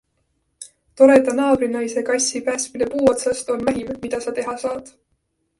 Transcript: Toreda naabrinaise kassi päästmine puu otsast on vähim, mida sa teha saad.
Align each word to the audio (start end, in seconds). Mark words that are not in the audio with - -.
Toreda 1.01 1.35
naabrinaise 1.41 2.03
kassi 2.09 2.41
päästmine 2.49 2.89
puu 2.95 3.05
otsast 3.15 3.55
on 3.57 3.65
vähim, 3.71 3.93
mida 4.07 4.23
sa 4.27 4.35
teha 4.41 4.57
saad. 4.65 4.95